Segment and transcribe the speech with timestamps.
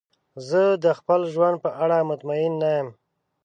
[0.49, 2.87] زه د خپل ژوند په اړه مطمئن نه یم.